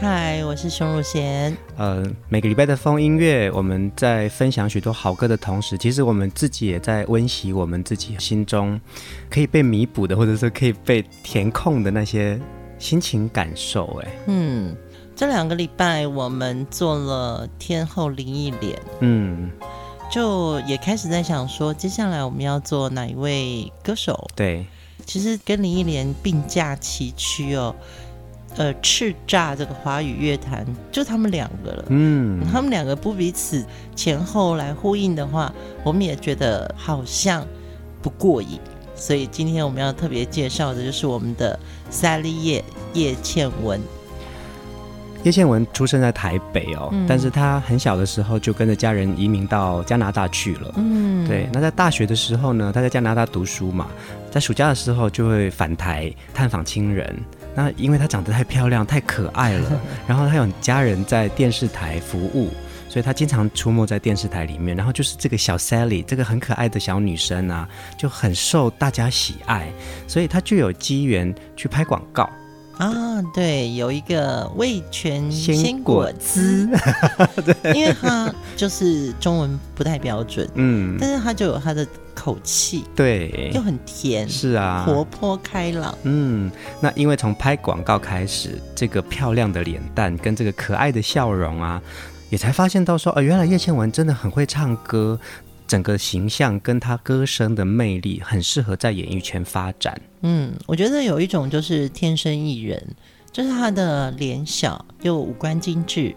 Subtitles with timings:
[0.00, 1.54] 嗨，我是熊汝贤。
[1.76, 8.80] 呃，每个礼拜的风音乐，我们在分享许多好歌的同时，其实我们自己也在温习我们自己心中
[9.28, 12.40] 可以被弥补的，或者是可以被填空的那些
[12.78, 14.00] 心情感受。
[14.02, 14.74] 哎，嗯。
[15.14, 19.50] 这两个礼拜，我们做了天后林忆莲，嗯，
[20.10, 24.26] 就也开始在想说，接下来我们要做哪一位歌手？
[24.34, 24.64] 对，
[25.04, 27.76] 其实跟林忆莲并驾齐驱哦，
[28.60, 33.64] 呃，叱咤这个华语乐坛，就他们两个了，嗯，他们两个不彼此
[33.96, 35.50] 前后来呼应的话，
[35.82, 37.42] 我们也觉得好像
[38.02, 38.60] 不过瘾，
[38.94, 43.80] 所以今天我们要特别介绍的就是我们的赛丽叶叶倩文。
[45.22, 50.74] 叶倩文出生在台北哦，嗯、但是她很小的时候就跟着家人移民到加拿大去了。
[50.76, 51.48] 嗯，对。
[51.50, 53.86] 那在大学的时候呢，她在加拿大读书嘛，
[54.30, 57.18] 在暑假的时候就会返台探访亲人。
[57.54, 62.50] 那因为她长得太漂亮、太可爱了， 然后她有家人在电视台服务，
[62.88, 64.76] 所以她经常出没在电视台里面。
[64.76, 69.68] 然后就是这个小 Sally，这个很可爱的小女生啊，就很受大家喜爱，
[70.06, 72.28] 所以她就有机缘去拍广告。
[72.80, 76.66] 啊，对，有一个味全鲜果汁，
[77.44, 91.82] 对，因为它就是中文不太标准，嗯，但是它就有它的口气，对，又很甜，是啊，活泼开朗，嗯，那因为从拍广告开始，这个漂亮的脸蛋跟这个可爱的笑容啊，
[92.30, 95.20] 也才发现到说，呃，原来叶倩文真的很会唱歌。
[95.70, 100.00] 整个形象跟他歌声的魅力，很适合在演艺圈发展。
[100.22, 102.84] 嗯，我觉得有一种就是天生艺人，
[103.30, 106.12] 就是他的脸小又五官精致，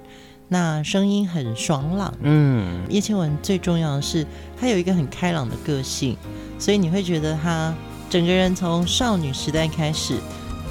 [0.48, 2.12] 那声音很爽朗。
[2.24, 4.26] 嗯，叶倩文最重要的是，
[4.60, 6.18] 她有一个很开朗的个性，
[6.58, 7.72] 所以你会觉得她
[8.10, 10.18] 整个人从少女时代开始，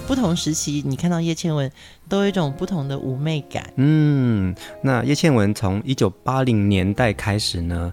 [0.09, 1.71] 不同时期你看到叶倩文
[2.09, 3.73] 都有一种不同的妩媚感。
[3.77, 7.93] 嗯，那叶倩文从一九八零年代开始呢，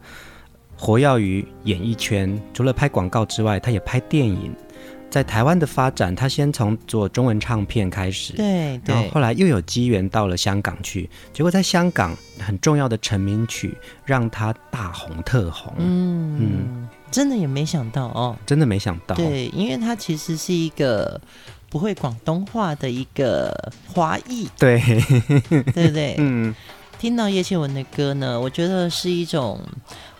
[0.79, 4.56] 活跃于演艺圈，除了拍广告之外，他也拍电影。
[5.09, 11.09] 在台湾的发展，他先从做中文唱片开始，对，对，然后后来又有机缘到了香港去。
[11.34, 13.75] 结果在香港很重要的成名曲
[14.06, 15.73] 让他大红特红。
[15.79, 19.16] 嗯嗯，真的也没想到哦，真的没想到。
[19.16, 21.19] 对，因为他其实是一个
[21.72, 23.51] 不会广东话的一个
[23.91, 24.79] 华裔，对，
[25.73, 26.16] 对不对？
[26.22, 26.53] 嗯，
[27.00, 29.59] 听到叶倩文的歌呢，我觉得是一种。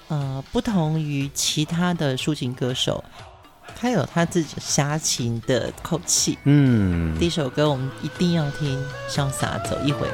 [0.10, 3.04] 呃，不同于其他的抒情歌手，
[3.80, 6.38] 他有他自己侠情的口气。
[6.44, 8.78] 嗯，第一首歌我们一定要听
[9.10, 10.08] 《潇洒走一回》。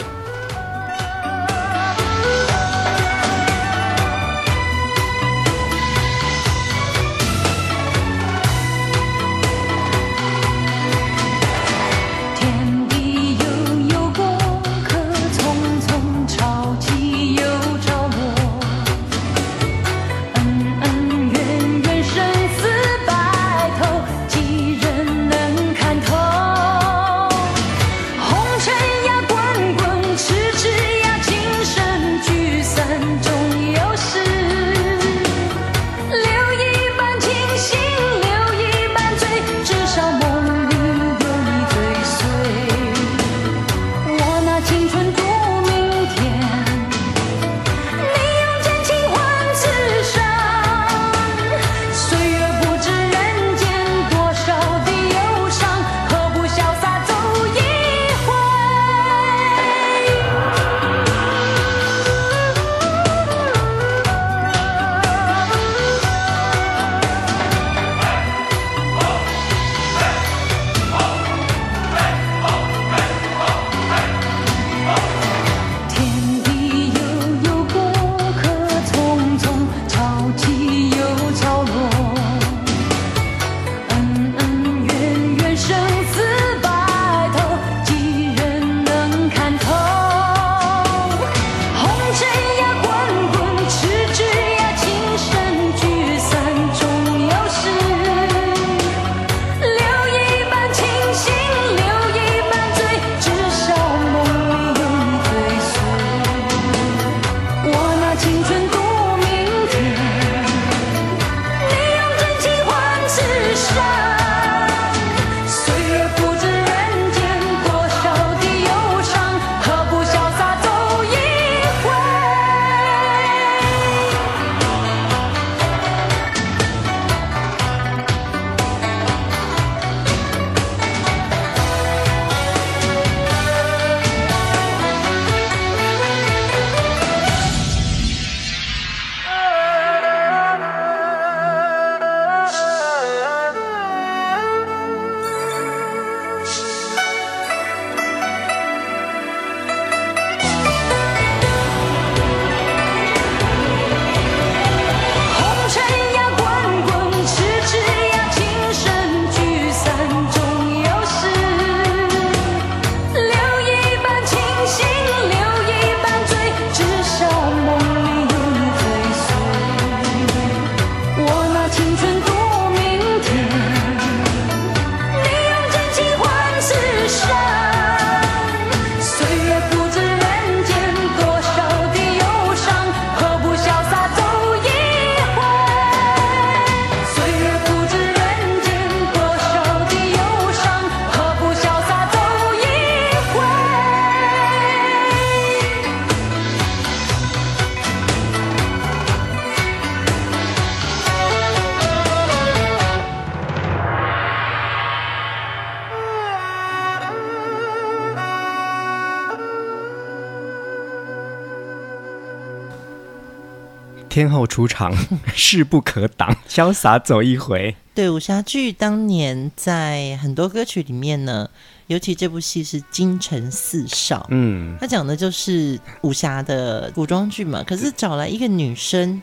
[214.16, 214.96] 天后出场，
[215.36, 217.76] 势不可挡，潇洒走一回。
[217.94, 221.50] 对，武侠剧当年在很多歌曲里面呢，
[221.88, 229.22] 尤其这部戏是《京城四少》，嗯，他讲的就是武侠的古装剧嘛，可是找来一个女生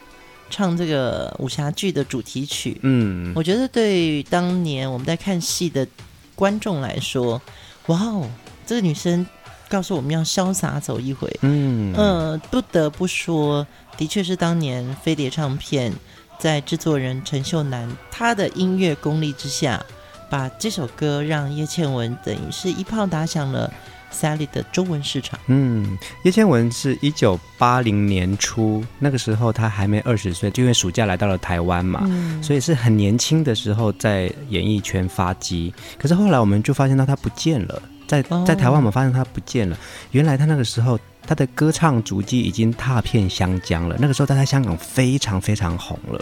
[0.51, 5.89] 唱这个武侠剧的主题曲，嗯，我觉得对当年我们在看戏的
[6.35, 7.41] 观众来说，
[7.87, 8.29] 哇哦，
[8.67, 9.27] 这个女生
[9.73, 13.67] 告诉我们要潇洒走一回，嗯，呃，不得不说，
[13.97, 15.91] 的确是当年飞碟唱片。
[16.39, 19.81] 在制作人陈秀男他的音乐功力之下，
[20.29, 23.73] 把这首歌让叶倩文等于是一炮打响了
[24.13, 25.39] Sally 的中文市场。
[25.47, 35.73] 嗯，叶倩文是一九八零年初，那个时候她还没二十岁，就因为暑假来到了台湾嘛，嗯、所以是很年轻的时候在演艺圈发迹。
[35.97, 37.81] 可是后来我们就发现到她不见了，
[38.21, 39.77] 在在台湾我们发现她不见了。
[40.11, 40.99] 原来她那个时候。
[41.25, 43.97] 他的歌唱足迹已经踏遍香江了。
[44.01, 46.21] 那个时候他在香港非常非常红了。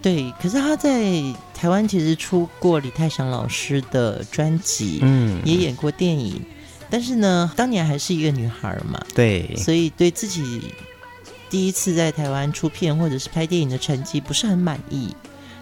[0.00, 1.20] 对，可是他在
[1.52, 6.40] 台湾其实出过李泰祥老师的专辑，嗯，也演过电影。
[6.88, 10.72] 但是呢，当年还是一个女孩嘛，对，所以对自己
[11.50, 15.12] 第一次在台湾出片或者是拍电影的成绩不是很满意。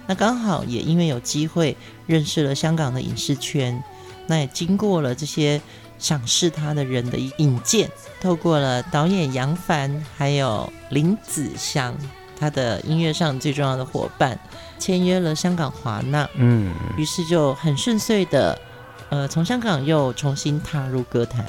[0.07, 1.75] 那刚好也因为有机会
[2.07, 3.83] 认识了香港的影视圈，
[4.27, 5.61] 那也经过了这些。
[5.99, 7.91] 赏识他的人的引荐，
[8.21, 11.97] 透过了导演杨凡，还有林子祥，
[12.39, 14.39] 他的音乐上最重要的伙伴，
[14.79, 16.29] 签约了香港华纳。
[16.35, 18.61] 嗯，于是就很顺遂的，
[19.09, 21.47] 呃，从香港又重新踏入歌坛。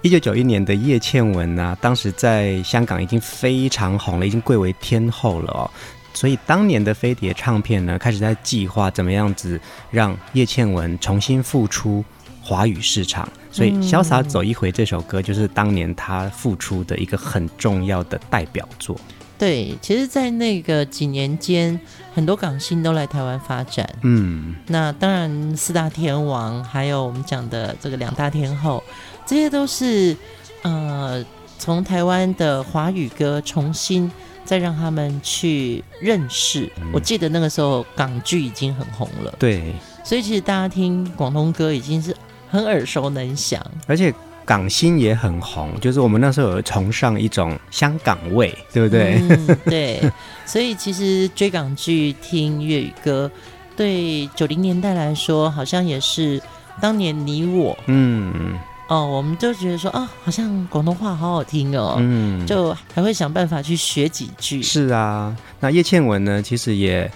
[0.00, 5.70] 一九九一年的叶倩文呢、啊，当时在香港已经非常红了，已经贵为天后了哦。
[6.14, 12.02] 所以当年的飞碟唱片呢，开始在计划怎么样子让叶倩文重新复出
[12.40, 13.28] 华语市场。
[13.50, 18.96] 所以《潇洒走一回》这首歌就是当年他复出的一个很重要的代表作。
[19.36, 21.78] 对，其实，在那个几年间，
[22.14, 23.88] 很多港星都来台湾发展。
[24.02, 28.82] 嗯，那当然四大天王，还有我们讲的这个两大天后，
[29.26, 30.16] 这些都是
[30.62, 31.24] 呃，
[31.58, 34.10] 从台湾的华语歌重新
[34.44, 36.70] 再让他们去认识。
[36.80, 39.34] 嗯，我记得那个时候港剧已经很红了。
[39.38, 39.74] 对，
[40.04, 42.14] 所以其实大家听广东歌已经是。
[42.50, 49.20] 很耳熟能详，而且港星也很红，就是我们那时候有崇尚一种香港味，对不对？
[49.28, 50.00] 嗯、 对，
[50.46, 53.28] 所以其实追港剧、听粤语歌，
[53.76, 56.40] 对九零年代来说，好像也是
[56.80, 58.56] 当年你我，嗯，
[58.88, 64.62] 哦，我们就觉得说啊，好像广东话好好听哦，嗯，就还会想办法去学几句。
[64.62, 67.10] 是啊，那叶倩文呢，其实也。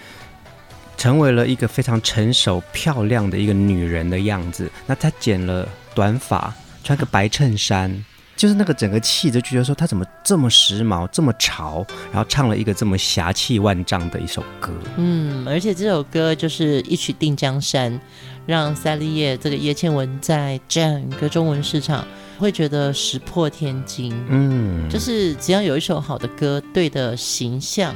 [0.97, 4.69] 成为了一个非常成熟、漂亮的一个女人的样子。
[4.85, 8.05] 那她剪了短发，穿个白衬衫，
[8.37, 14.73] 就是那个整个气质，就觉得说她怎么这么时髦、这么潮，然后唱了一个这么侠气万丈的一首歌。
[14.97, 18.01] 嗯，而且这首歌就是一曲定江山，
[18.49, 22.03] 让 Sally 叶这个叶倩文在整个中文市场
[22.39, 24.11] 会觉得石破天惊。
[24.31, 27.95] 嗯，就是只要有一首好的歌，对的形象。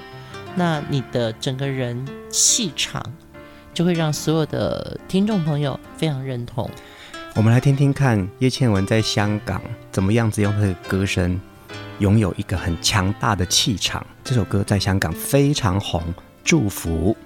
[0.55, 3.03] 那你的整个人气场
[3.73, 6.71] 就会让所有的听众朋友非常认同。
[7.35, 11.41] 我们来听听看叶倩文在香港怎么样子用她的歌声
[11.99, 14.07] 拥有一个很强大的气场。
[14.23, 16.03] 这首歌在香港非常红，
[16.45, 17.17] 祝福。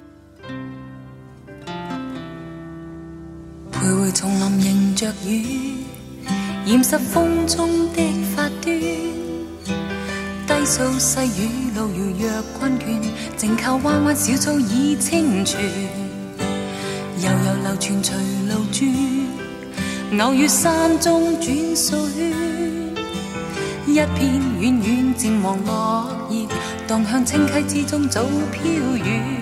[4.17, 5.85] 丛林迎着雨，
[6.65, 8.01] 掩饰风中的
[8.35, 8.75] 发端。
[10.47, 12.99] 低诉细雨，路遥若困倦，
[13.37, 15.61] 静靠弯弯小草已清泉。
[17.21, 18.17] 悠悠流泉随
[18.49, 22.33] 路转，偶遇山中转数圈。
[23.87, 26.47] 一片远远渐黄落叶，
[26.89, 28.65] 荡向清溪之中早飘
[28.97, 29.37] 远。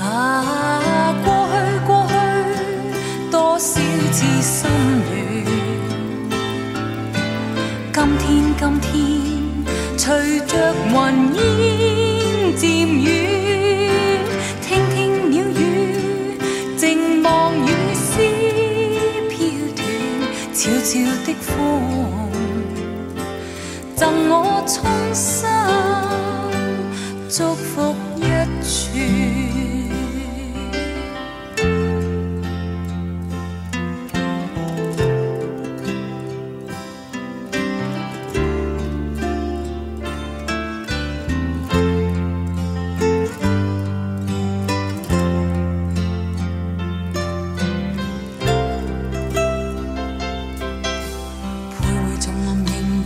[0.00, 0.82] 啊，
[4.12, 4.68] 痴心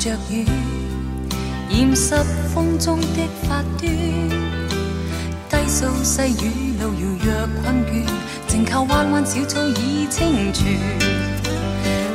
[0.04, 0.44] 着雨，
[1.70, 2.14] 染湿
[2.52, 3.90] 风中的发端。
[5.48, 8.04] 低诉细雨，路遥若困倦，
[8.46, 10.78] 静靠弯弯小草倚清泉。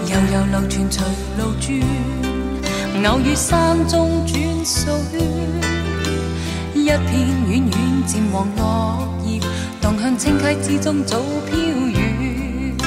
[0.05, 1.03] 悠悠流泉随
[1.39, 5.19] 路转，偶遇山中转数圈。
[6.75, 7.09] 一片
[7.47, 9.39] 远远渐黄落叶，
[9.81, 11.19] 荡向清溪之中早
[11.49, 12.77] 飘远。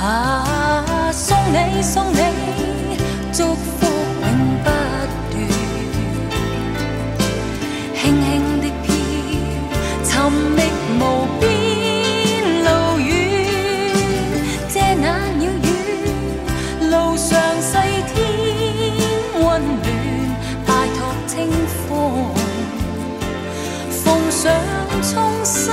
[0.00, 0.97] 啊。
[1.12, 2.18] 送你送你，
[3.32, 3.86] 祝福
[4.20, 4.26] 永
[4.62, 5.36] 不断，
[7.94, 8.26] 轻轻
[8.60, 8.86] 的飘，
[10.04, 10.12] 寻
[10.54, 10.58] 觅
[11.00, 11.02] 无
[11.40, 11.42] 边
[12.62, 13.08] 路远，
[14.68, 15.06] 借那
[15.38, 15.66] 鸟语，
[16.90, 17.28] 路上
[17.60, 17.70] 细
[18.14, 18.16] 添
[19.40, 19.86] 温暖，
[20.66, 21.36] 拜托清
[21.88, 21.90] 风，
[23.90, 24.42] 奉上
[25.02, 25.72] 衷心，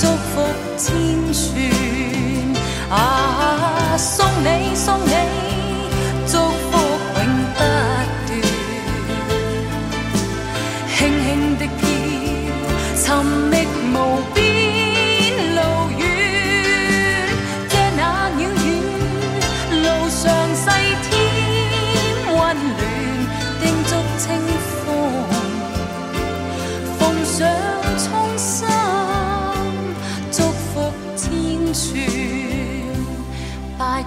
[0.00, 0.32] 祝福
[0.76, 0.84] 千
[1.32, 1.44] 串。
[2.88, 2.94] 啊，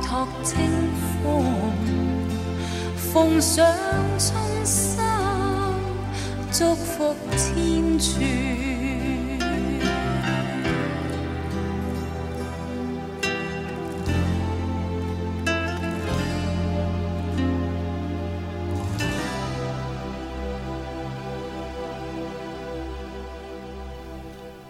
[0.06, 0.58] 托清
[1.24, 1.74] 风，
[2.96, 3.66] 奉上
[4.18, 5.04] 衷心，
[6.52, 8.99] 祝福千串。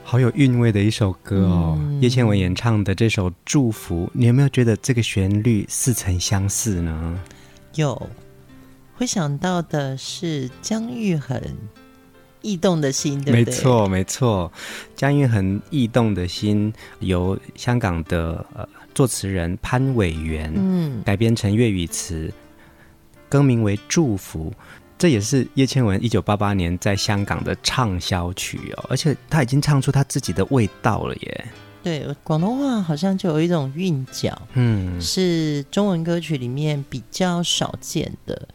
[0.10, 7.20] 好有韵味的一首歌哦，嗯、叶倩文演唱的这首《祝福》，你有没有觉得这个旋律似曾相似呢？
[7.76, 8.10] 有，
[8.96, 11.40] 会想到的是姜育恒
[12.42, 13.46] 《异动的心》，对不对？
[13.46, 14.52] 没错，没错，
[14.96, 22.34] 姜育恒《异动的心》由香港的呃作词人潘伟源嗯改编成粤语词，
[23.30, 24.52] 更名为《祝福》。
[25.00, 31.46] 这也是叶倩文一九八八年在香港的畅销曲哦，而且他已经唱出他自己的味道了耶。
[31.82, 38.48] 对，广东话好像就有一种韵脚，嗯，是中文歌曲里面比较少见的。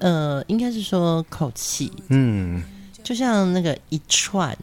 [0.00, 2.62] 呃，应该是说口气，嗯，
[3.02, 4.54] 就像那个一串，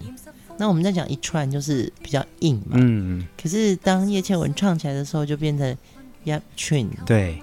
[0.59, 5.75] 那我们在讲一串就是比较硬嘛，嗯，可是当叶倩文唱起来的时候，就变成
[6.23, 7.41] 一串，对，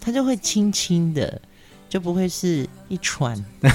[0.00, 1.40] 他就会轻轻的。
[1.92, 3.36] 就不会是一串，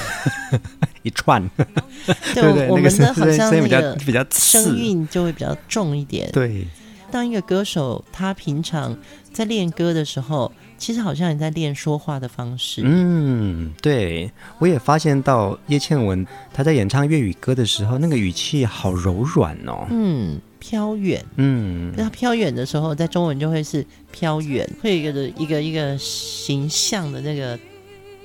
[1.04, 1.48] 一串，
[2.34, 6.28] 对，我们的好像那个比较声韵就会比较重一点。
[6.32, 6.66] 对，
[7.12, 8.98] 当一个歌手，他平常
[9.32, 12.82] 在练歌的时候，其实好像也在练说话的方式。
[12.84, 19.86] 嗯，对，我也发现到叶倩文她在演唱粤语歌的时候，那个语气好柔软哦。
[19.92, 21.24] 嗯，飘远。
[21.36, 27.56] 嗯，那飘远的时候，在中文就会是飘远，会有一个一个一个形象的那个。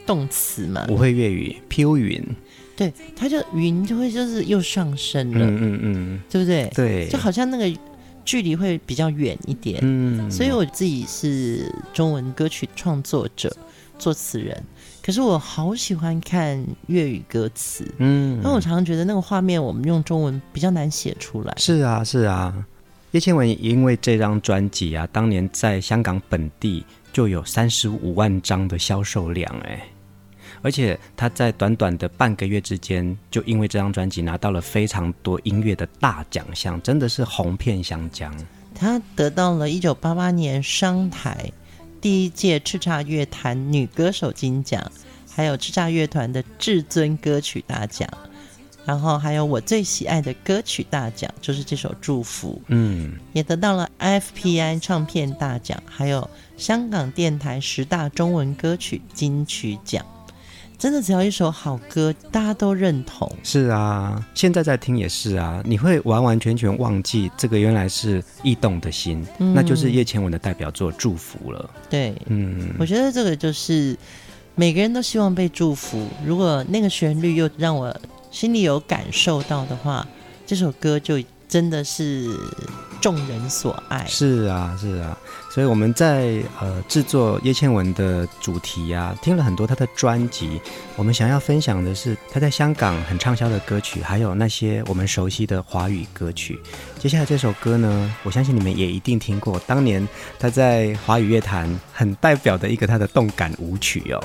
[0.06, 2.23] 动词嘛，我会粤语飘云，
[2.76, 6.71] 对，它就云就会就是又上升了，嗯嗯嗯，对不对？
[6.75, 7.78] 对，就好像那个
[8.25, 13.54] 距离会比较远一点，嗯，所以我自己是中文歌曲创作者、
[13.99, 14.62] 作词人，
[15.02, 21.54] 可是我好喜欢看粤语歌词，嗯，因为我常常觉得那个画面我们用中文比较难写出来。
[21.56, 22.64] 是啊，是啊，
[23.12, 29.80] 叶倩文因为这张专辑啊，当年在香港本地就有三十五万张的销售量，哎。
[30.62, 38.33] 而且他在短短的半个月之间，就因为这张专辑拿到了非常多音乐的大奖项，真的是红遍香江。
[38.75, 41.50] 他得到了一九八八年商台
[42.00, 44.90] 第一届叱咤乐坛女歌手金奖，
[45.31, 48.09] 还有叱咤乐团的至尊歌曲大奖，
[48.85, 52.61] 然后还有我最喜爱的歌曲大奖，就是这首《祝福》。
[52.69, 60.04] 嗯，也得到了 IFPI 唱片大奖，还有香港电台十大中文歌曲金曲奖。
[60.83, 63.31] 真的，只要一首好歌，大家都认同。
[63.45, 71.71] 是啊，现在在听也是啊，你会完完全全忘记这个原来是异动的心，嗯、那就是叶倩文的代表作《祝福》了。
[71.89, 73.97] 对，嗯，我觉得这个就是
[74.57, 76.05] 每个人都希望被祝福。
[76.27, 77.97] 如果那个旋律又让我
[78.33, 80.05] 心里有感受到的话，
[80.45, 82.29] 这首歌就真的是
[83.02, 84.06] 众人所爱。
[84.06, 85.18] 是啊，是啊。
[85.50, 90.59] 所以我们在呃制作叶倩文的主题啊，听了很多她的专辑。
[90.97, 96.59] 我们想要分享的是她在香港很畅销的歌曲，还有那些我们熟悉的华语歌曲。
[96.99, 104.24] 接下来这首歌呢，我相信你们也一定听过，当年她在华语乐坛很代表的一个她的动感舞曲哦。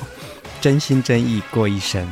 [0.60, 2.08] 真心真意过一生。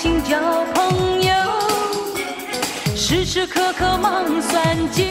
[0.00, 0.38] 心交
[0.72, 1.30] 朋友，
[2.96, 5.10] 时时刻刻忙算计，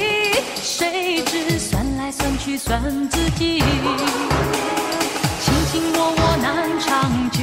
[0.56, 6.90] 谁知算来算去算自己，卿卿我我难长
[7.30, 7.40] 久，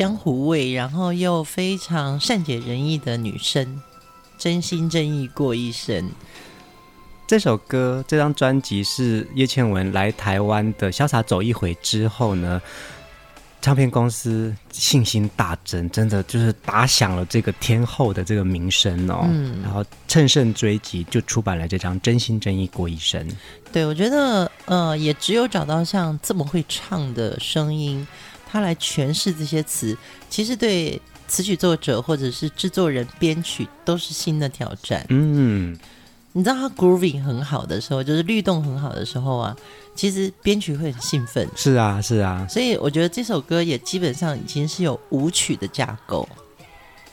[0.00, 3.82] 江湖味，然后又非常善解人意的女生，
[4.38, 6.10] 真心真意过一生。
[7.26, 12.62] 这首歌，这张专辑是叶倩文来台湾的潇洒走一回之后呢，
[13.60, 19.26] 唱片公司信心大增，真的就是打响了这个天后的这个名声哦。
[19.28, 23.22] 嗯，然后趁胜追击，就出版了这张《真心真意过一生》。
[23.70, 28.08] 对，我觉得呃，也只有找到像这么会唱的声音，
[28.50, 29.96] 他来诠释这些词，
[30.28, 35.04] 其实对词曲作者或者是制作人编曲都是新的挑战。
[35.10, 35.78] 嗯。
[36.32, 39.56] 你知道他 grooving 很好的时候，就是律动很好的时候啊，
[39.96, 41.48] 其实编曲会很兴奋。
[41.56, 42.46] 是啊，是啊。
[42.48, 46.28] 所以我觉得这首歌也基本上已经是有舞曲的架构。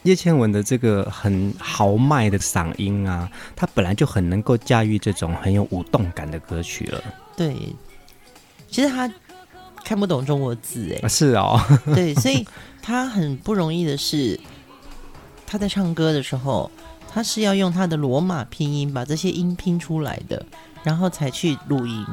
[0.03, 7.01] 叶倩文的这个很豪迈的嗓音啊，他本来就很能够驾驭这种很有舞动感的歌曲了。
[7.35, 7.55] 对，
[8.69, 9.11] 其实他
[9.87, 11.57] 看不懂中国字，哎，是哦。
[11.95, 12.45] 对，所以
[12.81, 14.37] 他很不容易的是，
[15.45, 16.69] 他在唱歌的时候。
[17.09, 20.45] 他是要用他的罗马拼音把这些音拼出来的，
[20.83, 22.05] 然后才去录音。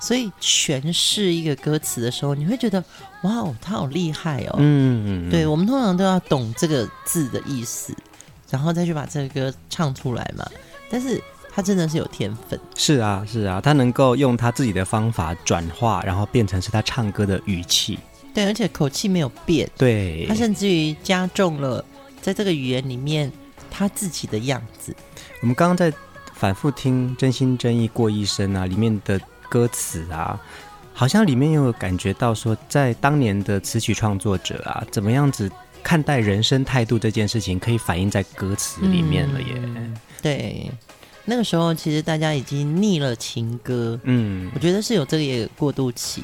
[0.00, 2.82] 所以诠释一个歌词的时候，你会觉得
[3.24, 4.54] 哇哦，他好厉害哦。
[4.58, 7.92] 嗯，对，我们通常都要懂这个字的意思，
[8.48, 10.48] 然后再去把这个歌唱出来嘛。
[10.88, 11.22] 但是
[11.58, 12.56] 他真的是有天分。
[12.76, 17.98] 是啊，是啊，他能够用他自己的方法转化，然后变成是他唱歌的语气。
[18.32, 19.68] 对，而且口气没有变。
[19.76, 21.84] 对，他甚至于加重了
[22.22, 23.32] 在这个语言里面。
[23.70, 24.94] 他自己的样子。
[25.42, 25.92] 我们刚刚在
[26.34, 30.40] 反复听《真心真意过一生》啊，里面的歌词啊，
[30.94, 35.50] 好像里面又有感觉到说，在当年的词曲创作者啊，怎么样子
[35.82, 39.48] 看待人生态度这件事情，可以反映在歌词里面了耶。
[39.56, 40.70] 嗯，对，
[41.28, 44.00] 那个时候其实大家已经腻了情歌。
[44.04, 46.22] 嗯，我觉得是有这个也过渡期，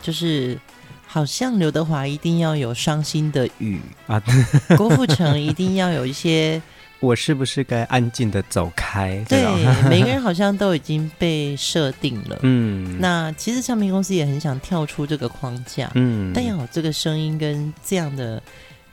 [0.00, 0.58] 就是。
[1.04, 4.18] 好像刘德华一定要有伤心的雨啊，
[4.78, 6.62] 郭富城一定要有一些，
[7.00, 9.22] 我是不是该安静的走开？
[9.28, 9.44] 对，
[9.90, 12.38] 每个人好像都已经被设定了。
[12.40, 18.42] 嗯，那其实唱片公司也很想跳出这个框架，嗯，但要有这个声音跟这样的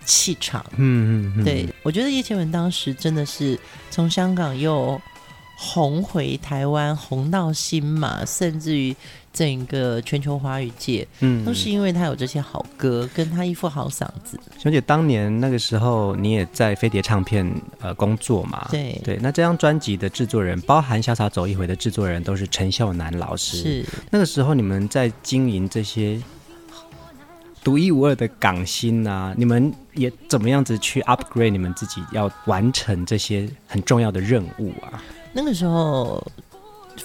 [0.04, 0.66] 气场。
[0.76, 3.58] 嗯嗯嗯，对，我觉得叶倩文当时真的是
[3.90, 5.02] 从香港又
[5.62, 8.96] 红回台湾，红到新马，甚至于。
[9.32, 14.38] 整个全球华语界，嗯，都是因为他有这些好歌，跟他一副好嗓子。
[14.58, 18.68] 小姐，当年那个时候你也在飞碟唱片呃工作嘛？
[18.72, 19.20] 对对。
[19.22, 23.58] 那这张专辑的制作人，包含《潇洒走一回》的制作人，都是陈秀南老师。
[23.58, 26.20] 是那个时候你们在经营这些
[27.64, 35.02] 独一无二的港星啊，你们也怎么样子去 upgrade 你们自己，要完成这些很重要的任务啊？
[35.34, 36.26] 那个时候。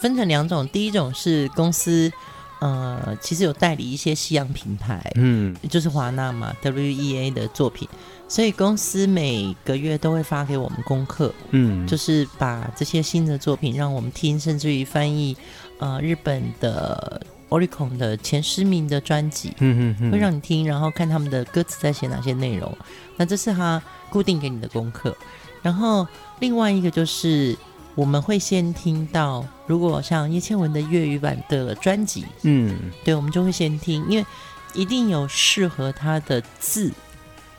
[0.00, 2.12] 分成两种，第一种是公司，
[2.58, 7.88] 呃，其实有代理一些西洋品牌，嗯，就是华纳嘛，WEA 的作品，
[8.26, 15.34] 所以公司每个月都会发给我们功课，嗯，就是把这些新的作品让我们听，甚至于翻译，
[15.78, 22.76] 呃，日本的 Oricon 的前十名的专辑，嗯嗯，会让你听，然后看他们的歌词在写哪些内容，
[23.16, 25.16] 那这是他固定给你的功课，
[25.62, 26.06] 然后
[26.40, 27.56] 另外一个就是。
[27.94, 34.26] 我们会先听到，如果像叶倩文的粤语版的专辑，嗯，对，我们就会先听，因为
[34.74, 36.92] 一定有适合他的字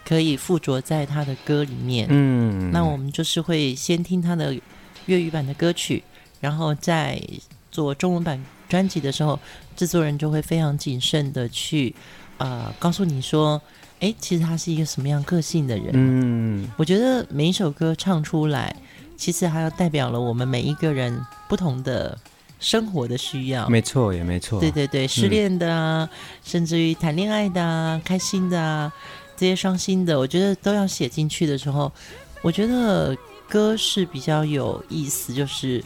[0.03, 4.53] 可以附着在他的歌里面，嗯，那我们就是会先听他的
[5.05, 6.03] 粤语版的歌曲，
[6.41, 7.21] 然后在
[7.71, 9.39] 做中文版专辑的时候，
[9.77, 11.95] 制作人就会非常谨慎的去，
[12.39, 13.61] 呃，告诉你说，
[14.01, 18.75] 哎，其实他是一个什么样个性的人，嗯，我觉得每一首歌唱出来。
[19.17, 22.17] 其实还要代表了我们每一个人不同的
[22.59, 24.59] 生活的需要，没错也没错。
[24.59, 26.09] 对对对，失恋的啊，嗯、
[26.43, 28.91] 甚至于谈恋爱的啊，开心的啊，
[29.35, 31.91] 这些伤心的，我觉得都要写进去的时候，
[32.41, 33.15] 我觉得
[33.47, 35.83] 歌是比较有意思，就是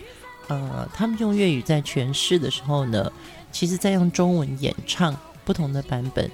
[0.47, 3.11] 呃，他们用粤语在诠释的时候呢，
[3.51, 6.29] 其实在用中文演唱不同的版本。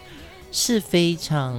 [0.57, 1.53] 是非常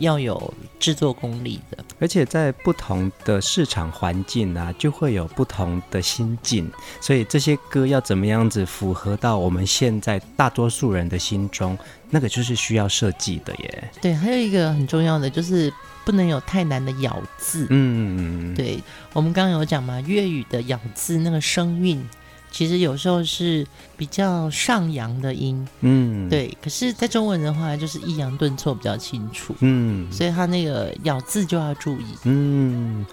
[0.00, 6.68] 要有制作功力的，而且在不同的市场环境啊，就会有不同的心境，
[7.00, 11.78] 所以这些歌要怎么样子符合到我们现在大多数人的心中，
[12.10, 13.90] 那个就是需要设计的耶。
[14.00, 15.72] 对，还有一个很重要的就是
[16.04, 17.68] 不能有太难的咬字。
[17.70, 22.04] 嗯，对，我们刚刚有讲嘛，粤语的咬字那个声韵。
[22.52, 26.56] 其实有时候是比较上扬的音，嗯，对。
[26.62, 33.04] 可是，在中文的话，就是抑扬顿挫比较清楚，嗯，所以他那个咬字就要注意，嗯。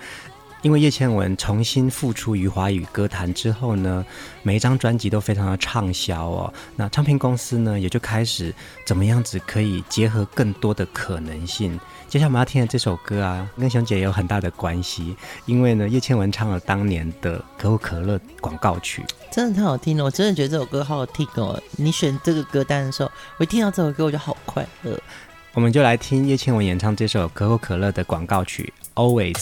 [0.62, 4.06] 因为叶倩文重新复出于华语歌坛之后呢，
[4.44, 6.54] 每一张专辑都非常的畅销哦。
[6.76, 8.54] 那唱片公司呢，也就开始
[8.86, 11.80] 怎么样子可以结合更多的可能性。
[12.10, 20.04] 接下来我们要听的这首歌啊，跟熊姐也有很大的关系，因为呢，叶倩文唱了当年的可口可乐广告曲，真的太好听了。
[20.04, 21.62] 我真的觉得这首歌好好听哦。
[21.78, 25.00] 你选这个歌单的时候，我一听到这首歌我就好快乐。
[25.54, 29.34] 我们就来听叶倩文演唱这首可口可乐的广告曲《Always》。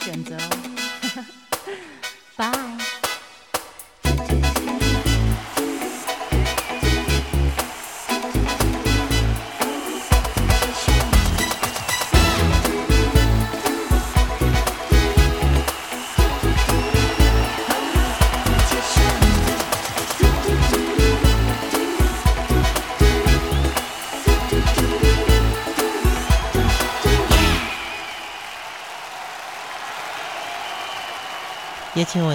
[0.00, 0.59] 选择。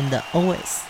[0.06, 0.82] 文的 Always，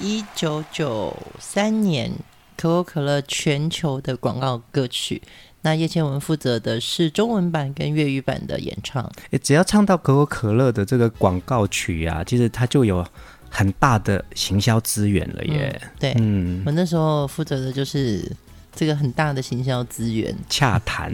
[0.00, 2.10] 一九九三年
[2.56, 5.22] 可口可乐全球的广告歌曲。
[5.62, 9.10] 那叶倩文负责的是中文版跟粤语版的演唱。
[9.30, 13.04] 诶，只要唱到可口可乐的这个广告曲啊，其实它就有
[13.50, 15.80] 很大的行销资源了耶。
[15.82, 18.30] 嗯、对，嗯，我那时候负责的就是
[18.76, 21.12] 这个很大的行销资源，洽谈。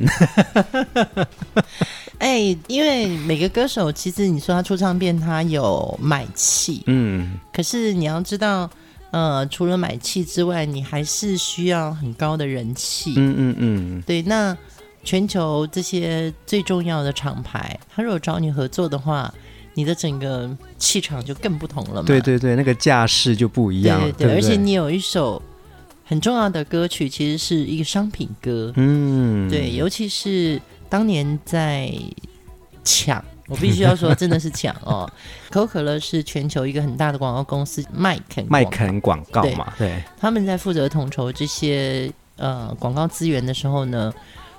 [2.18, 8.68] 哎，因为每个歌手其实你说他出唱片，他有买气，嗯，可是你要知道，
[9.10, 14.22] 呃，除了买气之外，你还是需要很高的人气，嗯嗯嗯，对。
[14.22, 14.56] 那
[15.02, 19.32] 全球这些最重要的厂牌，他如果找你合作的话，
[19.74, 20.48] 你的整个
[20.78, 22.06] 气场就更不同了嘛。
[22.06, 23.98] 对对对，那个架势就不一样。
[24.00, 25.42] 对对对，对对，而且你有一首
[26.04, 30.60] 很重要的歌曲，其实是一个商品歌，嗯，对，尤其是。
[30.92, 31.90] 当年在
[32.84, 35.10] 抢，我必须要说，真的是抢哦。
[35.48, 44.12] 可口可乐是全球一个很大的广告公司，麦肯麦肯广告嘛，对，对他们在负责统筹这些呃广告资源的时候呢，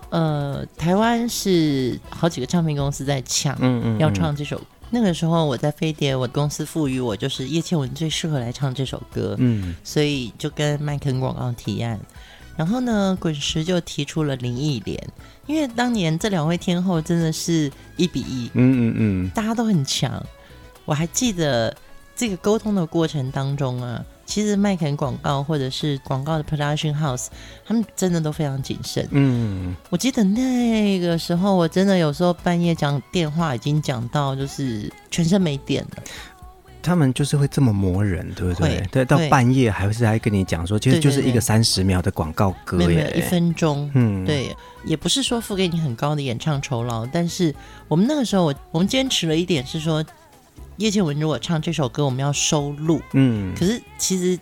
[0.10, 4.60] 呃，台湾是好几个唱片公司在抢，嗯，嗯嗯，要唱这首
[4.95, 11.99] 那个时候我在飞碟，我公司赋予我就是叶倩文最适合来唱这首歌，嗯，所以就跟麦肯广告提案。
[12.56, 15.03] 然后呢，滚石就提出了林忆莲，
[15.47, 20.23] 因为当年这两位天后真的是一比一，嗯嗯嗯，大家都很强。
[20.86, 21.75] 我还记得
[22.15, 27.28] 这个沟通的过程当中啊，其实麦肯广告或者是广告的 production house，
[27.66, 29.08] 他们真的都非常谨慎。
[29.12, 36.04] 嗯，我记得那个时候，我真的有时候半夜讲电话，已经讲到就是全身没电了。
[36.86, 38.84] 他们就是会这么磨人，对不对？
[38.92, 47.56] 对，到半夜还是还跟你讲说，其实就是一个三十秒的广告歌耶，没有没有一分钟，嗯，对，也不是说付给你很高的演唱酬劳，但是
[47.88, 50.04] 我们那个时候，我我们坚持了一点是说，
[50.78, 54.40] 叶倩文如果唱这首歌，我们要收录，嗯，可是其实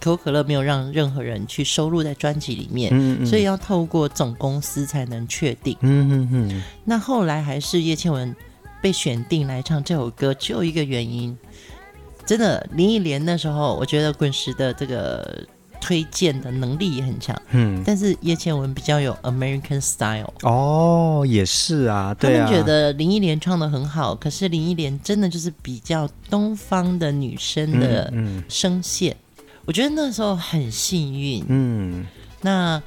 [0.00, 5.76] 可口可乐没有让任何人去收录在专辑里面，嗯嗯所以要透过总公司才能确定。
[5.80, 8.34] 嗯嗯嗯，那后来还是叶倩文
[8.80, 11.36] 被选定来唱这首歌，只有一个原因。
[12.24, 15.46] 真的，林忆莲那时候，我觉得滚石的这个
[15.86, 17.40] 推荐的能力也很强。
[17.50, 20.32] 嗯，但是叶倩文比较有 American style。
[20.42, 22.44] 哦，也是啊，对啊。
[22.44, 28.12] 他们觉得林忆莲唱的很好，可是林忆莲真的就是比较东方的女生的
[28.48, 29.12] 声线。
[29.12, 31.44] 嗯嗯、我觉得那时候很幸运。
[31.46, 32.04] 嗯，
[32.40, 32.82] 那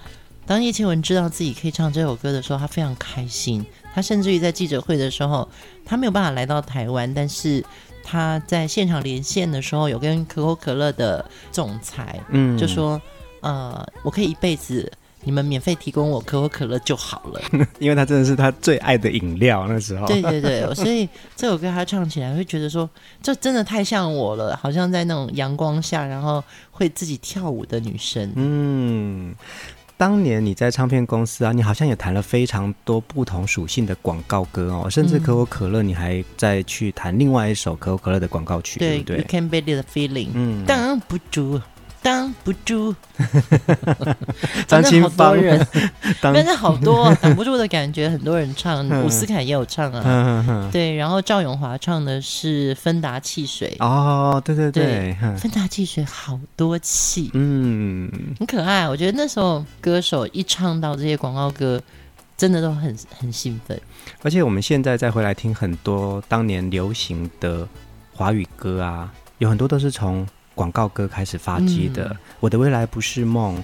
[0.46, 3.66] 当叶倩文知道自己可以唱这首歌的时候，她非常开心。
[3.94, 5.48] 她甚至于在记者会的时候，
[5.86, 7.64] 她没有办法来到台湾，但是。
[8.10, 13.00] 他在现场连线的时候，有跟可口可乐的总裁，嗯，就说，
[13.42, 14.92] 呃，我可以一辈子，
[15.24, 17.40] 你们免费提供我可口可乐就好了，
[17.78, 19.68] 因为他真的是他最爱的饮料。
[19.70, 22.90] 那时候，对对对， 所以这首歌他唱起来会觉得说，
[23.22, 29.36] 这真的太像我了，好像在那种阳光下，然后会自己跳舞的女生，嗯。
[30.00, 41.62] 当年你在唱片公司啊，你好像也谈了非常多不同属性的广告歌哦，甚至可口可乐，你还再去弹另外一首可口可乐的广告曲，对，对不对？You can beat the feeling，嗯，挡不住。
[42.02, 42.96] 挡不住，
[44.68, 45.66] 张清芳人，
[46.22, 58.88] 但是好多挡不住的感觉，很多人唱，伍思凯也有唱啊， 嗯嗯、对，然后赵咏华唱的是芬达汽水，哦，对对对，对芬达汽水好多气，嗯，很可爱。
[58.88, 61.82] 我觉得那时候歌手一唱到这些广告歌，
[62.38, 63.80] 真的都很很兴奋。
[64.24, 67.68] 而且我们现在再回来听很多当年流行的
[68.14, 70.26] 华语歌啊，有很多都是从。
[70.60, 73.58] 广告歌开始发迹的，嗯，《我的未来不是梦》，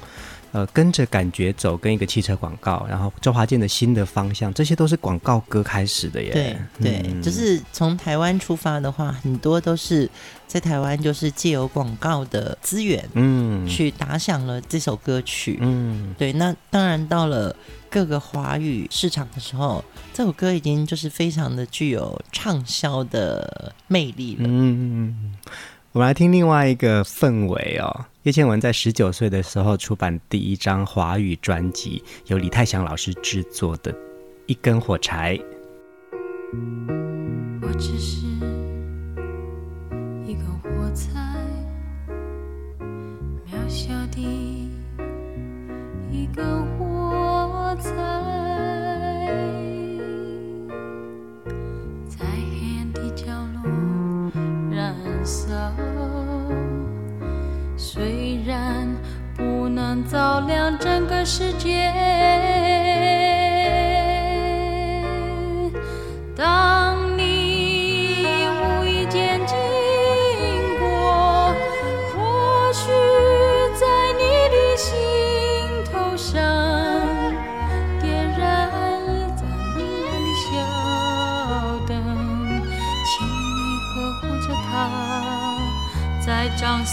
[0.54, 6.32] 呃，跟着感觉走，跟一个汽车广告，然后周华健的新的方向，这些都是广告歌开始的耶。
[6.32, 10.10] 对对，嗯，就是从台湾出发的话，很多都是
[10.48, 15.58] 在台湾，就是借由广告的资源，嗯，去打响了这首歌曲。
[15.60, 16.32] 嗯，对。
[16.32, 17.54] 那当然到了
[17.90, 19.84] 各个华语市场的时候，
[20.14, 24.44] 这首歌已经就是非常的具有畅销的魅力了。
[24.48, 25.36] 嗯。
[25.96, 28.06] 我们来听另外一个氛围哦。
[28.24, 33.94] 叶倩文在十九岁的时候出版第一张华语专辑，由李泰祥老师制作的
[34.46, 35.38] 《一根火柴》。
[37.62, 38.26] 我只是
[40.26, 41.18] 一根火柴，
[43.50, 44.22] 渺小的
[46.12, 46.46] 一根
[46.78, 48.45] 火柴。
[57.76, 58.88] 虽然
[59.36, 61.92] 不能照亮整个世界，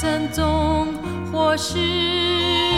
[0.02, 0.88] 声中。
[1.30, 2.71] 或是。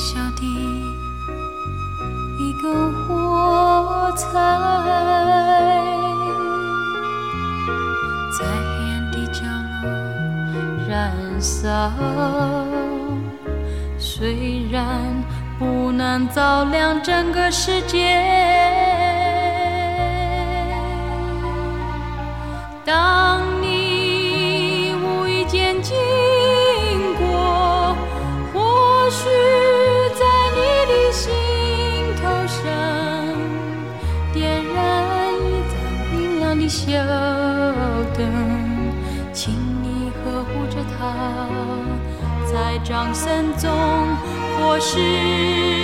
[0.00, 0.42] 小的
[2.38, 4.24] 一个火柴，
[8.32, 9.42] 在黑暗的角
[9.82, 9.84] 落
[10.88, 11.92] 燃烧。
[13.98, 14.88] 虽然
[15.58, 18.16] 不能照亮整个世界，
[22.86, 23.49] 当。
[42.90, 43.70] 掌声中，
[44.58, 45.79] 或是。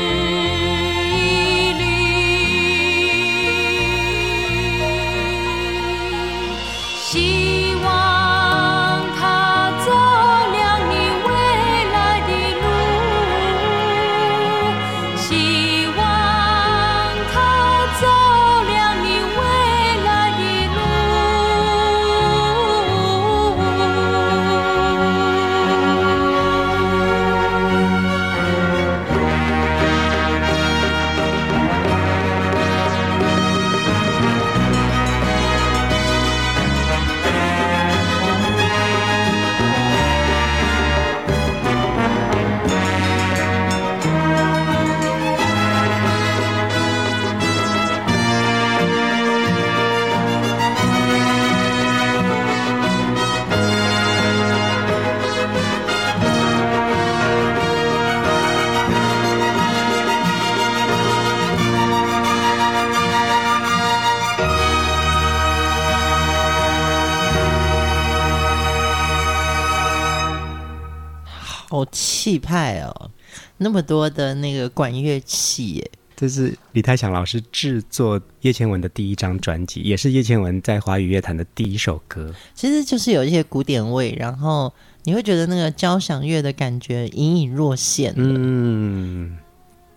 [72.27, 73.11] 气派哦，
[73.57, 75.91] 那么多的那个管乐器耶！
[76.17, 82.35] 这是李泰祥老师制作叶倩文的第一张专辑，也是叶倩文在华语乐坛的第一首歌。
[82.53, 84.73] 其实就是有一些古典味，然后
[85.05, 88.13] 你会觉得那个交响乐的感觉隐隐若现。
[88.17, 89.39] 嗯，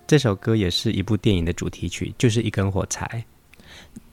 [0.05, 3.25] 这首歌也是一部电影的主题曲，就是《一根火柴》。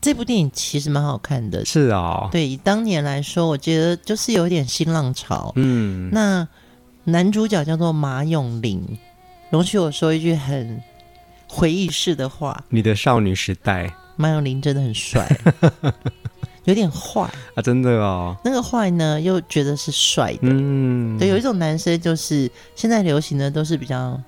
[0.01, 2.31] 这部电影其实蛮好看的，是哦。
[2.33, 5.53] 对，以当年来说，我觉得就是有点新浪潮。
[5.57, 6.49] 嗯，那。
[7.09, 8.83] 男主角叫做马永林，
[9.51, 10.83] 容许我说一句很
[11.49, 15.25] 回忆式的话：你的少女时代，马永林真的很帅，
[16.65, 17.23] 有点坏
[17.55, 18.37] 啊，真的哦。
[18.45, 24.21] 那个坏呢，又觉得是帅的，嗯，对，有一种男生就是现在流行的都是比较。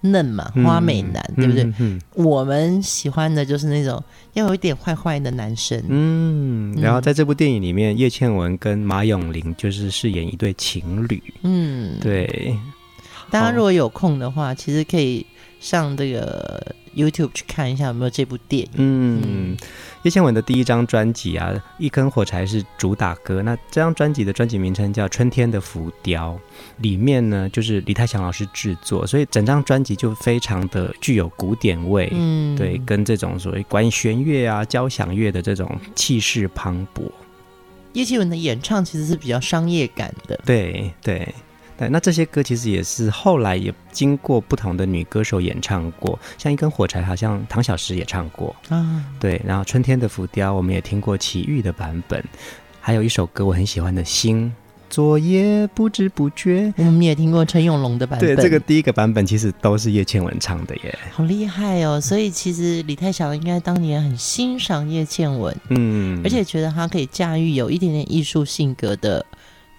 [0.00, 1.64] 嫩嘛，花美男，嗯、对不对？
[1.64, 4.02] 嗯嗯、我们喜欢的就是那种
[4.34, 5.82] 要有一点坏坏的男生。
[5.88, 11.22] 嗯，然后在这部电影里面，叶倩文跟马永玲就是饰演一对情侣。
[11.42, 12.56] 嗯，对。
[13.30, 15.26] 大家如果有空的话，其实可以
[15.58, 16.64] 上这个
[16.96, 18.70] YouTube 去看一下有没有这部电影。
[18.74, 19.22] 嗯。
[19.24, 19.56] 嗯
[20.02, 23.42] 叶倩文的第一张专辑啊，《一根火柴》是主打歌。
[23.42, 26.32] 那这张专辑的专辑名称叫《春天的浮雕》，
[26.76, 32.08] 里面呢就是李泰祥老师制作，所以整张专辑就非常的具有古典味。
[32.12, 37.10] 嗯，对，跟这种所谓管弦乐啊、交响乐的这种气势磅礴。
[37.94, 40.38] 叶倩文的演唱其实是比较商业感的。
[40.44, 41.34] 对对。
[41.78, 49.04] 对，那这些歌其实也是后来也经过不同的女歌手演唱过，像一根火柴，好像唐小时也唱过啊。
[49.20, 52.24] 对，然后春天的浮雕，我们也听过齐豫的版本，
[52.80, 54.46] 还有一首歌我很喜欢的《心》，
[54.88, 58.34] 昨夜不知不觉，我们也听过陈永龙的版本。
[58.34, 62.00] 对，这个第一个版本其实都是叶倩文唱的耶，好厉害哦！
[62.00, 69.26] 所以其实李泰祥应该当年很欣赏叶倩文，嗯，而且觉得她可以驾驭有一点点艺术性格的。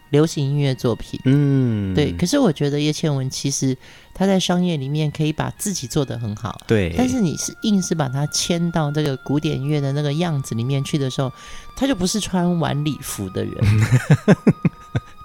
[0.10, 2.12] 流行音乐作品，嗯，对。
[2.14, 3.78] 可是我觉得叶倩文其实
[4.14, 6.94] 她在商业里面可以把自己做得很好，对。
[6.98, 11.32] 但是你是硬是把她牵到这个古典乐的那个样子里面去的时候，
[11.76, 13.54] 她就不是穿晚礼服的人。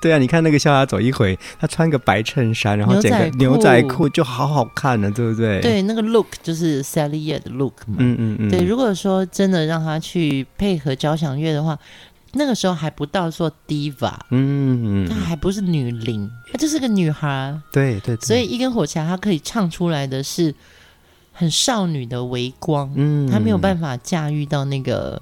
[0.03, 5.61] 对啊，你看那个《潇洒走一回》，她穿个白衬衫，然后整个牛仔裤就好好看了，对不对？
[5.61, 7.99] 对，那个 look 就是 Sally 的 look 嘛。
[8.01, 8.51] 嗯嗯嗯。
[8.51, 11.79] 对，如果说真的让她去配合交响乐的话。
[12.33, 20.55] 那个时候还不到做 diva，嗯，她还不是女伶，她就是个女孩，对对，所以一根火柴，她可以唱出来的是
[21.33, 25.21] 很少女的微光，嗯，她没有办法驾驭到那个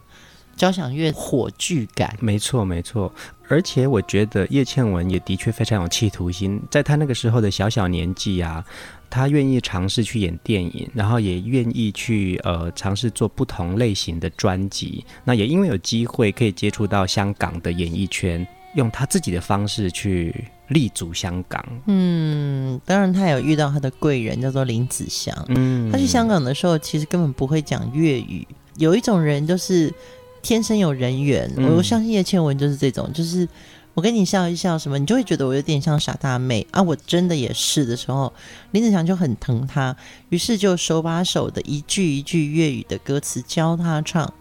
[0.57, 3.13] 交响乐火炬感，没错没错，
[3.49, 8.65] 而且我觉得叶倩文也的确非常有企图心，在她那个时候的小小年纪啊。
[9.11, 15.05] 他愿意尝试去演电影，然后也愿意去呃尝试做不同类型的专辑。
[15.25, 18.47] 那也因为有机会可以接触到香港的演艺圈，
[18.77, 21.63] 用他自己的方式去立足香港。
[21.87, 25.37] 嗯，当然他有遇到他的贵人，叫做林子祥。
[25.49, 28.47] 嗯，他去香港的时候，其实根本不会讲粤语。
[28.77, 29.93] 有一种人就是
[30.41, 33.49] 天生有人缘，嗯，我相信叶倩文就是这种，就是。
[33.95, 36.81] 我跟你笑一笑什么，你就会觉得我有点像傻大妹啊！
[36.81, 38.33] 我真的也是的时候，
[38.71, 39.95] 林子祥就很疼他，
[40.29, 44.33] 于是就手把手的一句一句粤语的歌词教他唱。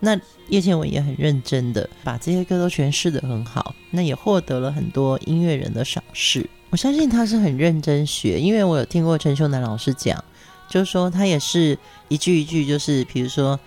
[0.00, 6.48] 那叶倩文也很认真的把这些歌都诠释得很好，那也获得了很多音乐人的赏识。
[6.68, 10.22] 我相信他是很认真学，因为我有听过陈秀男老师讲，
[10.68, 11.76] 就是说他也是
[12.08, 13.58] 一句一句，就是比如说。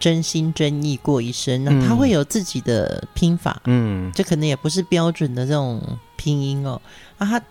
[0.00, 5.80] 真心真意过一生，那他会有自己的拼法，嗯，这可能也不是标准的这种
[6.16, 6.80] 拼音哦。
[7.18, 7.42] 啊，他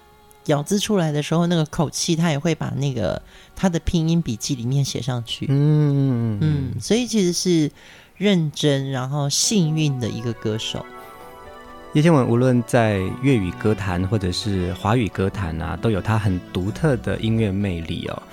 [0.48, 3.22] 咬字出来的时候，那个口气，他也会把那个
[3.56, 7.72] 他的拼音笔记里面写上去，嗯嗯，所以其实是
[8.18, 10.84] 认真，然后幸运的一个歌手。
[11.94, 18.24] 叶倩文无论在粤语歌坛或者是华语歌坛啊，都有他很独特的音乐魅力哦。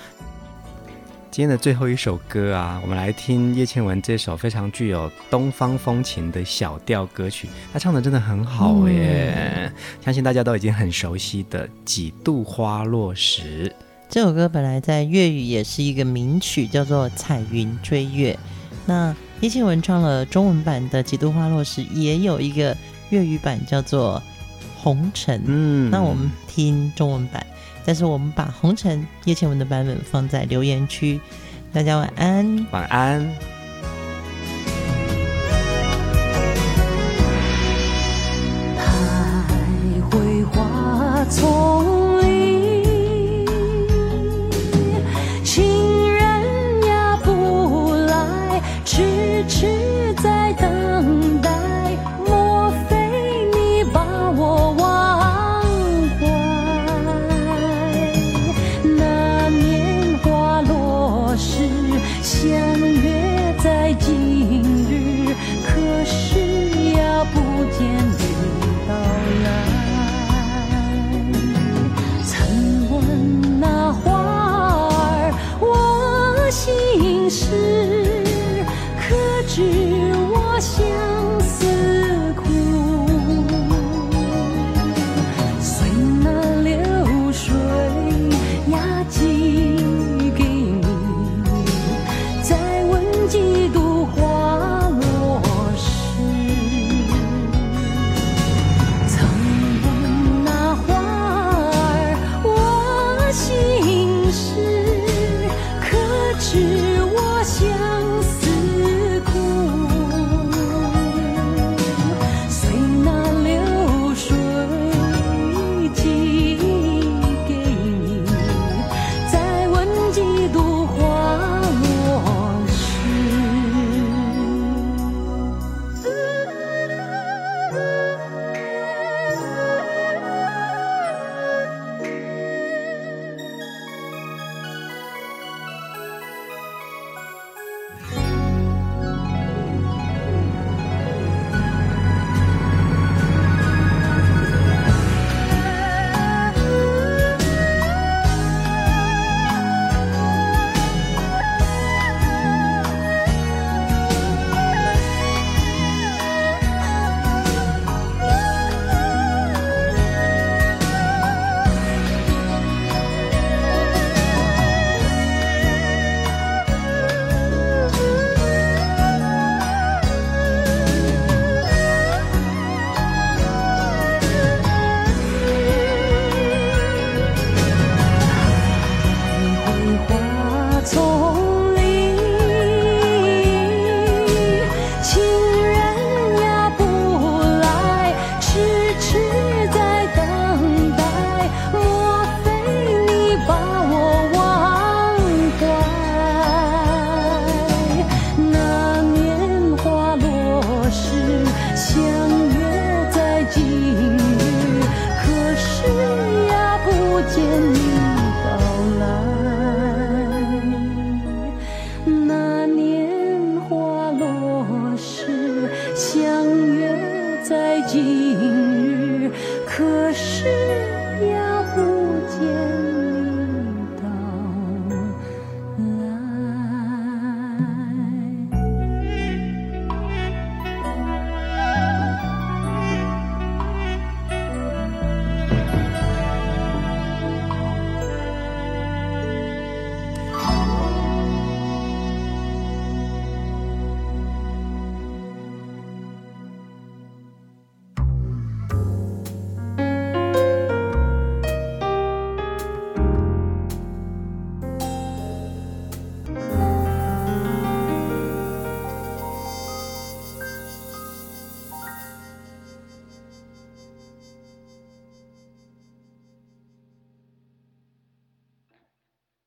[1.29, 7.47] 今天的最后一首歌啊，我们来听叶倩文这首非常具有东方风情的小调歌曲。
[7.71, 9.33] 她唱的真的很好耶，
[9.65, 9.73] 嗯、
[10.03, 13.67] 相信大家都已经很熟悉的《几度花落时》
[14.09, 18.33] 这首歌，本来在粤语也是一个名曲，叫做《彩云追月》。
[18.85, 22.75] 那叶倩文唱了中文版的《几度花落时》，也有一个
[23.09, 24.21] 粤语版叫做
[24.81, 25.39] 《红尘》。
[25.45, 27.45] 嗯，那我们听中文版。
[27.87, 31.21] 但是我们把红尘叶倩文的版本放在留言区，
[31.71, 33.56] 大家晚安，晚安。